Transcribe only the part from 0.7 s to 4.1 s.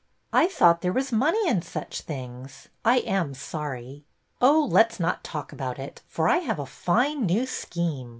there was money in such things. I am sorry."